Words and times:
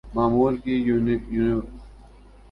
معمول 0.15 0.53
کے 0.63 0.73
یونیکوڈ 0.77 1.21
کی 1.21 1.35
چھٹائی 1.35 1.51
کریں 1.51 1.61